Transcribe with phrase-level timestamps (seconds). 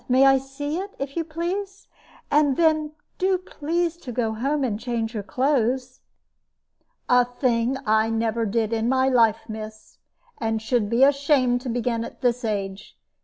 [0.09, 1.87] May I see it, if you please?
[2.31, 5.99] And then do please to go home and change your clothes."
[7.07, 9.99] "A thing I never did in my life, miss,
[10.39, 12.97] and should be ashamed to begin at this age.